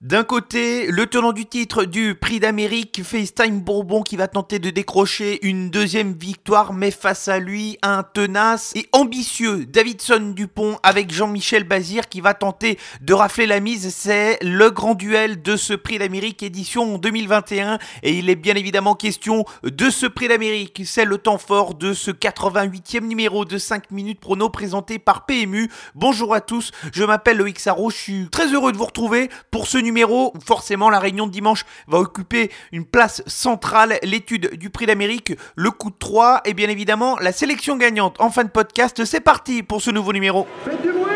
[0.00, 4.70] D'un côté, le tenant du titre du Prix d'Amérique, FaceTime Bourbon, qui va tenter de
[4.70, 11.12] décrocher une deuxième victoire, mais face à lui, un tenace et ambitieux Davidson Dupont avec
[11.12, 13.94] Jean-Michel Bazir qui va tenter de rafler la mise.
[13.94, 18.94] C'est le grand duel de ce Prix d'Amérique édition 2021 et il est bien évidemment
[18.94, 20.80] question de ce Prix d'Amérique.
[20.86, 25.70] C'est le temps fort de ce 88e numéro de 5 minutes prono présenté par PMU.
[25.94, 29.66] Bonjour à tous, je m'appelle Loïc Sarro, je suis très heureux de vous retrouver pour
[29.66, 34.70] ce numéro numéro, forcément la réunion de dimanche va occuper une place centrale, l'étude du
[34.70, 38.50] prix d'Amérique, le coup de 3 et bien évidemment la sélection gagnante en fin de
[38.50, 39.04] podcast.
[39.04, 40.46] C'est parti pour ce nouveau numéro.
[40.64, 41.10] Faites du bruit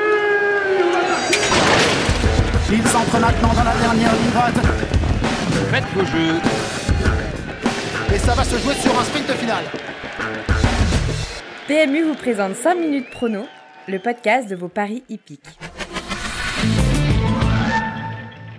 [2.73, 4.65] Il s'entre maintenant dans la dernière ligne
[5.71, 6.41] Faites vos jeux.
[8.13, 9.65] Et ça va se jouer sur un sprint final.
[11.69, 13.47] PMU vous présente 5 minutes prono,
[13.87, 15.74] le podcast de vos paris hippiques.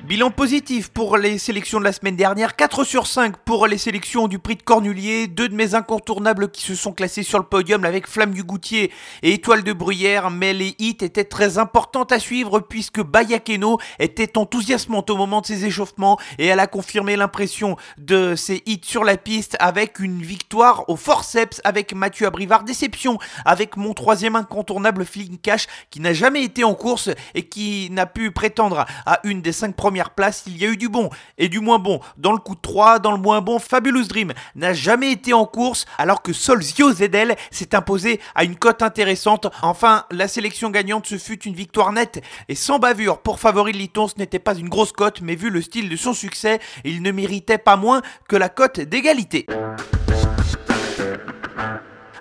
[0.05, 4.27] Bilan positif pour les sélections de la semaine dernière, 4 sur 5 pour les sélections
[4.27, 7.83] du prix de Cornulier, deux de mes incontournables qui se sont classés sur le podium
[7.83, 8.91] avec Flamme du Goutier
[9.23, 14.37] et Étoile de Bruyère, mais les hits étaient très importantes à suivre puisque Bayakeno était
[14.37, 19.05] enthousiasmante au moment de ses échauffements et elle a confirmé l'impression de ses hits sur
[19.05, 22.63] la piste avec une victoire au forceps avec Mathieu Abrivard.
[22.63, 25.03] Déception avec mon troisième incontournable
[25.41, 29.51] Cash qui n'a jamais été en course et qui n'a pu prétendre à une des
[29.51, 31.99] 5 premières place, il y a eu du bon et du moins bon.
[32.17, 35.45] Dans le coup de 3, dans le moins bon, Fabulous Dream n'a jamais été en
[35.45, 39.47] course alors que Solzio Zedel s'est imposé à une cote intéressante.
[39.61, 44.07] Enfin, la sélection gagnante, ce fut une victoire nette et sans bavure pour Favori Liton.
[44.07, 47.11] Ce n'était pas une grosse cote, mais vu le style de son succès, il ne
[47.11, 49.45] méritait pas moins que la cote d'égalité.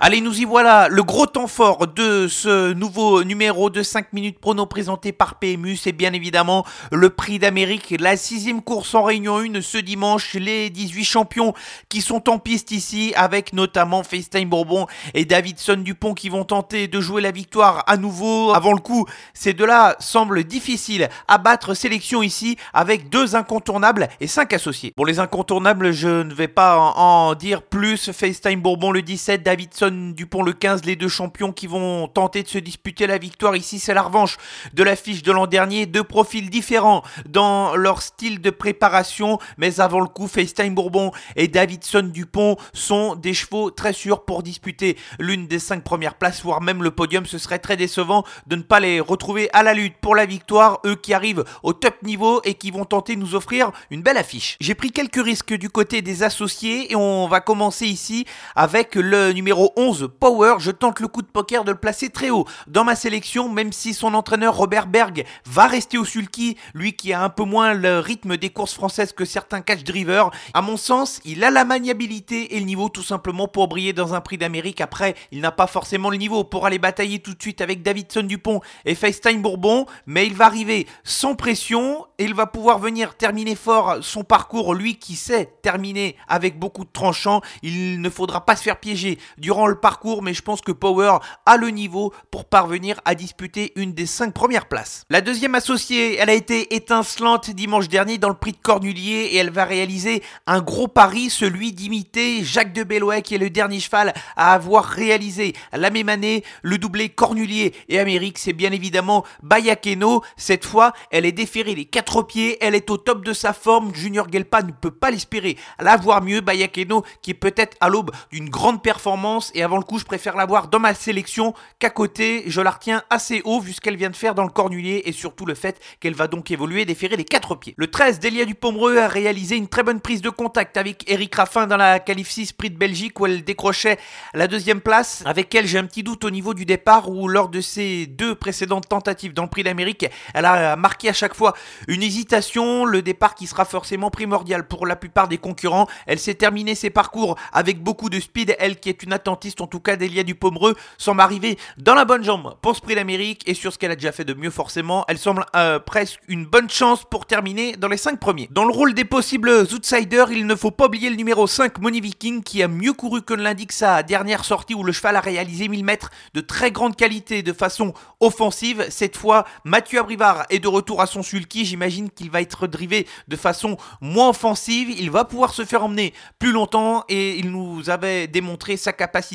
[0.07, 4.39] Allez, nous y voilà, le gros temps fort de ce nouveau numéro de 5 minutes
[4.39, 9.39] prono présenté par PMU, c'est bien évidemment le prix d'Amérique, la sixième course en Réunion
[9.39, 11.55] 1 ce dimanche, les 18 champions
[11.89, 16.87] qui sont en piste ici, avec notamment FaceTime Bourbon et Davidson Dupont qui vont tenter
[16.87, 19.07] de jouer la victoire à nouveau avant le coup.
[19.33, 24.93] Ces deux-là semblent difficiles à battre sélection ici, avec deux incontournables et cinq associés.
[24.95, 29.94] Pour les incontournables, je ne vais pas en dire plus, FaceTime Bourbon le 17, Davidson
[30.15, 33.57] Dupont le 15, les deux champions qui vont tenter de se disputer la victoire.
[33.57, 34.37] Ici, c'est la revanche
[34.73, 35.87] de l'affiche de l'an dernier.
[35.87, 41.49] Deux profils différents dans leur style de préparation, mais avant le coup, FaceTime Bourbon et
[41.49, 46.61] Davidson Dupont sont des chevaux très sûrs pour disputer l'une des cinq premières places, voire
[46.61, 47.27] même le podium.
[47.27, 50.81] Ce serait très décevant de ne pas les retrouver à la lutte pour la victoire,
[50.85, 54.19] eux qui arrivent au top niveau et qui vont tenter de nous offrir une belle
[54.19, 54.57] affiche.
[54.61, 58.27] J'ai pris quelques risques du côté des associés et on va commencer ici
[58.57, 62.31] avec le numéro 11 Power, je tente le coup de poker de le placer très
[62.31, 66.95] haut dans ma sélection, même si son entraîneur Robert Berg va rester au sulky, lui
[66.95, 70.31] qui a un peu moins le rythme des courses françaises que certains catch drivers.
[70.55, 74.15] À mon sens, il a la maniabilité et le niveau tout simplement pour briller dans
[74.15, 74.81] un prix d'Amérique.
[74.81, 78.23] Après, il n'a pas forcément le niveau pour aller batailler tout de suite avec Davidson
[78.23, 83.17] Dupont et FaceTime Bourbon, mais il va arriver sans pression et il va pouvoir venir
[83.17, 87.43] terminer fort son parcours, lui qui sait terminer avec beaucoup de tranchants.
[87.63, 91.19] Il ne faudra pas se faire piéger durant le parcours, mais je pense que Power
[91.47, 95.05] a le niveau pour parvenir à disputer une des 5 premières places.
[95.11, 99.37] La deuxième associée, elle a été étincelante dimanche dernier dans le prix de Cornulier et
[99.37, 103.81] elle va réaliser un gros pari, celui d'imiter Jacques de Bellouet qui est le dernier
[103.81, 108.39] cheval à avoir réalisé la même année le doublé Cornulier et Amérique.
[108.39, 110.23] C'est bien évidemment Bayakeno.
[110.37, 113.95] Cette fois, elle est déférée les quatre pieds, elle est au top de sa forme.
[113.95, 115.57] Junior Gelpa ne peut pas l'espérer.
[115.79, 119.85] La voir mieux, Bayakeno qui est peut-être à l'aube d'une grande performance et avant le
[119.85, 122.45] coup, je préfère l'avoir dans ma sélection qu'à côté.
[122.47, 125.13] Je la retiens assez haut vu ce qu'elle vient de faire dans le cornulier et
[125.13, 127.75] surtout le fait qu'elle va donc évoluer déférer les quatre pieds.
[127.77, 131.67] Le 13, Delia Dupomereux a réalisé une très bonne prise de contact avec Eric Raffin
[131.67, 133.99] dans la qualif 6 Prix de Belgique où elle décrochait
[134.35, 135.23] la deuxième place.
[135.27, 138.35] Avec elle, j'ai un petit doute au niveau du départ où lors de ses deux
[138.35, 141.55] précédentes tentatives dans le Prix d'Amérique, elle a marqué à chaque fois
[141.89, 145.87] une hésitation, le départ qui sera forcément primordial pour la plupart des concurrents.
[146.07, 149.13] Elle s'est terminée ses parcours avec beaucoup de speed, elle qui est une
[149.61, 153.43] en tout cas d'Elia Dupomereux, semble arriver dans la bonne jambe pour ce prix d'Amérique
[153.47, 156.47] et sur ce qu'elle a déjà fait de mieux forcément, elle semble euh, presque une
[156.47, 158.49] bonne chance pour terminer dans les 5 premiers.
[158.51, 162.01] Dans le rôle des possibles outsiders, il ne faut pas oublier le numéro 5 Money
[162.01, 165.21] Viking qui a mieux couru que ne l'indique sa dernière sortie où le cheval a
[165.21, 168.87] réalisé 1000 mètres de très grande qualité de façon offensive.
[168.91, 173.07] Cette fois, Mathieu Abrivard est de retour à son sulky, j'imagine qu'il va être drivé
[173.29, 177.91] de façon moins offensive, il va pouvoir se faire emmener plus longtemps et il nous
[177.91, 179.34] avait démontré sa capacité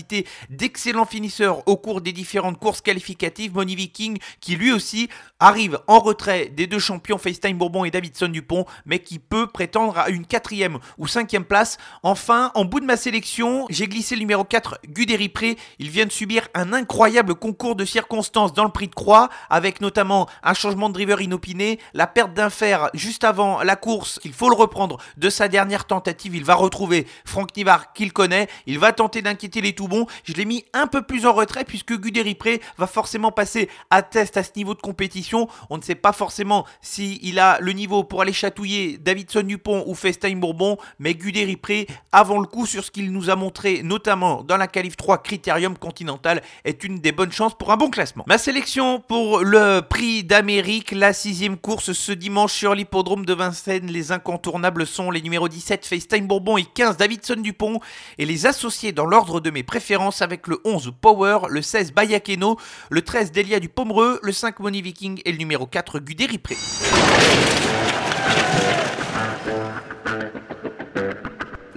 [0.49, 3.53] d'excellents finisseurs au cours des différentes courses qualificatives.
[3.53, 5.09] Moni Viking qui lui aussi
[5.39, 9.97] arrive en retrait des deux champions FaceTime Bourbon et Davidson Dupont, mais qui peut prétendre
[9.97, 11.77] à une quatrième ou cinquième place.
[12.03, 15.57] Enfin, en bout de ma sélection, j'ai glissé le numéro 4, Guderi Pré.
[15.79, 19.81] Il vient de subir un incroyable concours de circonstances dans le prix de croix, avec
[19.81, 24.33] notamment un changement de driver inopiné, la perte d'un fer juste avant la course, qu'il
[24.33, 26.35] faut le reprendre de sa dernière tentative.
[26.35, 28.47] Il va retrouver Franck Nivard qu'il connaît.
[28.65, 30.06] Il va tenter d'inquiéter les tout bons.
[30.24, 34.01] Je l'ai mis un peu plus en retrait puisque Guderi Pré va forcément passer à
[34.01, 35.50] test à ce niveau de compétition.
[35.69, 39.95] On ne sait pas forcément s'il a le niveau pour aller chatouiller Davidson Dupont ou
[39.95, 44.44] FaceTime Bourbon, mais Guderi Pré, avant le coup, sur ce qu'il nous a montré, notamment
[44.44, 48.24] dans la Calif 3 Critérium Continental, est une des bonnes chances pour un bon classement.
[48.27, 53.88] Ma sélection pour le prix d'Amérique, la sixième course ce dimanche sur l'hippodrome de Vincennes.
[53.88, 57.80] Les incontournables sont les numéros 17 FaceTime Bourbon et 15 Davidson Dupont,
[58.18, 59.78] et les associés dans l'ordre de mes préférences
[60.21, 62.57] avec le 11 Power, le 16 Bayakeno,
[62.89, 66.37] le 13 Delia du Pomereux, le 5 Money Viking et le numéro 4 Guderi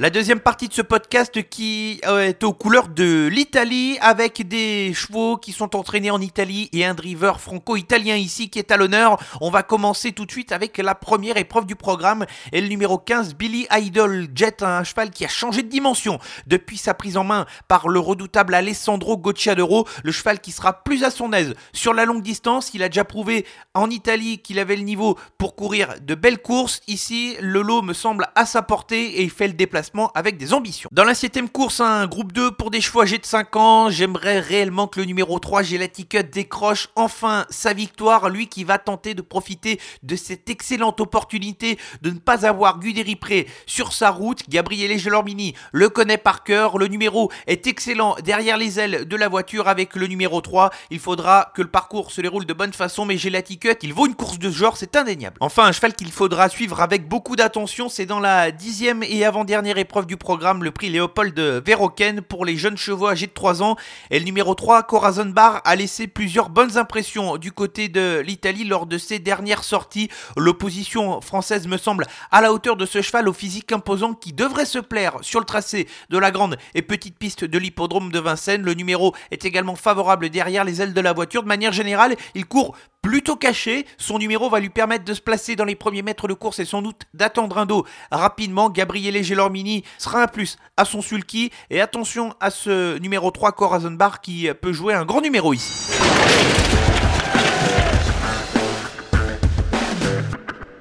[0.03, 4.93] La deuxième partie de ce podcast qui euh, est aux couleurs de l'Italie avec des
[4.95, 9.23] chevaux qui sont entraînés en Italie et un driver franco-italien ici qui est à l'honneur.
[9.41, 12.99] On va commencer tout de suite avec la première épreuve du programme et le numéro
[12.99, 17.23] 15 Billy Idol Jet, un cheval qui a changé de dimension depuis sa prise en
[17.23, 21.95] main par le redoutable Alessandro Gocciadoro, le cheval qui sera plus à son aise sur
[21.95, 22.75] la longue distance.
[22.75, 26.81] Il a déjà prouvé en Italie qu'il avait le niveau pour courir de belles courses.
[26.89, 30.55] Ici, le lot me semble à sa portée et il fait le déplacement avec des
[30.55, 30.89] ambitions.
[30.93, 34.41] Dans la septième course, un groupe 2 pour des chevaux âgés de 5 ans, j'aimerais
[34.41, 39.23] réellement que le numéro 3, Gelaticut, décroche enfin sa victoire, lui qui va tenter de
[39.23, 44.49] profiter de cette excellente opportunité de ne pas avoir Guderi Pré sur sa route.
[44.49, 49.29] Gabriele Gelormini le connaît par cœur, le numéro est excellent derrière les ailes de la
[49.29, 50.71] voiture avec le numéro 3.
[50.91, 54.15] Il faudra que le parcours se déroule de bonne façon, mais Gelaticut, il vaut une
[54.15, 55.37] course de ce genre, c'est indéniable.
[55.41, 59.79] Enfin, un cheval qu'il faudra suivre avec beaucoup d'attention, c'est dans la dixième et avant-dernière
[59.83, 63.77] épreuve du programme, le prix Léopold Verroken pour les jeunes chevaux âgés de 3 ans.
[64.11, 68.65] Et le numéro 3, Corazon Bar, a laissé plusieurs bonnes impressions du côté de l'Italie
[68.65, 70.09] lors de ses dernières sorties.
[70.37, 74.65] L'opposition française me semble à la hauteur de ce cheval au physique imposant qui devrait
[74.65, 78.63] se plaire sur le tracé de la grande et petite piste de l'hippodrome de Vincennes.
[78.63, 81.43] Le numéro est également favorable derrière les ailes de la voiture.
[81.43, 83.87] De manière générale, il court plutôt caché.
[83.99, 86.65] Son numéro va lui permettre de se placer dans les premiers mètres de course et
[86.65, 88.71] sans doute d'attendre un dos rapidement.
[88.71, 91.51] Gabriele Gelormini sera un plus à son sulky.
[91.71, 95.93] Et attention à ce numéro 3 Corazon Bar qui peut jouer un grand numéro ici.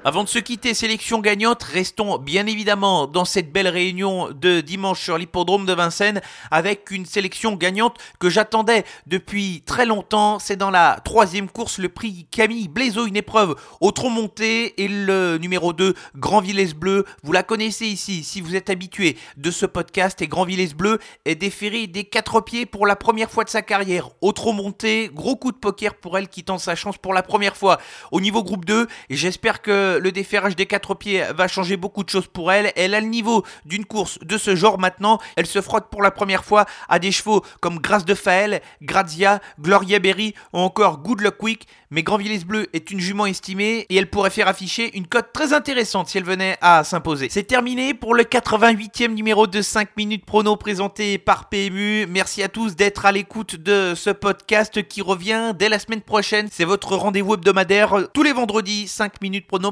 [0.04, 5.00] Avant de se quitter, sélection gagnante, restons bien évidemment dans cette belle réunion de dimanche
[5.00, 6.20] sur l'hippodrome de Vincennes
[6.50, 10.40] avec une sélection gagnante que j'attendais depuis très longtemps.
[10.40, 14.88] C'est dans la troisième course, le prix Camille Blaiseau, une épreuve au tronc monté et
[14.88, 17.04] le numéro 2, Grand Villesse Bleu.
[17.22, 20.98] Vous la connaissez ici si vous êtes habitué de ce podcast et Grand Villesse Bleu
[21.26, 24.10] est déféré des quatre pieds pour la première fois de sa carrière.
[24.20, 27.22] Au tronc monté, gros coup de poker pour elle qui tente sa chance pour la
[27.22, 27.78] première fois
[28.10, 32.04] au niveau groupe 2 et j'espère que le déferrage des quatre pieds va changer beaucoup
[32.04, 32.72] de choses pour elle.
[32.76, 35.18] Elle a le niveau d'une course de ce genre maintenant.
[35.36, 39.40] Elle se frotte pour la première fois à des chevaux comme Grâce de Faël, Grazia,
[39.60, 41.66] Gloria Berry ou encore Good Luck Quick.
[41.90, 45.30] Mais Grand Villesse Bleu est une jument estimée et elle pourrait faire afficher une cote
[45.34, 47.28] très intéressante si elle venait à s'imposer.
[47.30, 52.06] C'est terminé pour le 88e numéro de 5 minutes prono présenté par PMU.
[52.06, 56.48] Merci à tous d'être à l'écoute de ce podcast qui revient dès la semaine prochaine.
[56.50, 59.70] C'est votre rendez-vous hebdomadaire tous les vendredis 5 minutes prono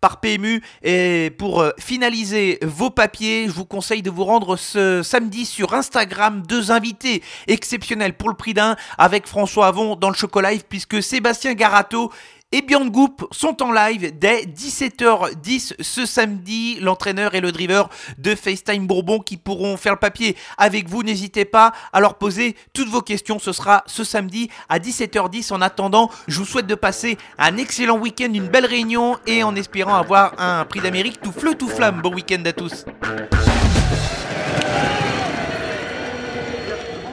[0.00, 0.62] par PMU.
[0.82, 5.74] Et pour euh, finaliser vos papiers, je vous conseille de vous rendre ce samedi sur
[5.74, 11.02] Instagram deux invités exceptionnels pour le prix d'un avec François Avon dans le Chocolat puisque
[11.02, 12.12] Sébastien Sébastien Garato
[12.52, 16.78] et Goop sont en live dès 17h10 ce samedi.
[16.80, 21.02] L'entraîneur et le driver de FaceTime Bourbon qui pourront faire le papier avec vous.
[21.02, 23.38] N'hésitez pas à leur poser toutes vos questions.
[23.38, 25.52] Ce sera ce samedi à 17h10.
[25.52, 29.56] En attendant, je vous souhaite de passer un excellent week-end, une belle réunion et en
[29.56, 32.00] espérant avoir un prix d'Amérique tout fleu, tout flamme.
[32.02, 32.84] Bon week-end à tous.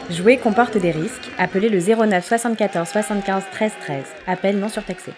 [0.10, 1.29] Jouer comporte des risques.
[1.38, 4.03] Appelez le 09 74 75 13 13.
[4.25, 5.13] Appel non surtaxé.